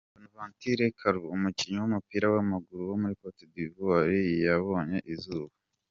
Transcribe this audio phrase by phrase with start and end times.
[0.09, 5.53] Bonaventure Kalou, umukinnyi w’umupira w’amaguru wo muri Cote d’ivoire yabonye izuba.